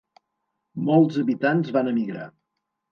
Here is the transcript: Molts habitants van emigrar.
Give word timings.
Molts 0.89 1.21
habitants 1.25 1.71
van 1.79 1.95
emigrar. 1.95 2.29